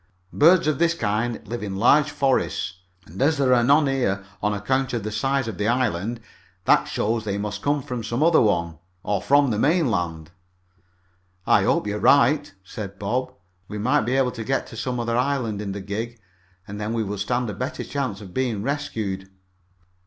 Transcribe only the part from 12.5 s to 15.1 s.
said Bob. "We might be able to get to some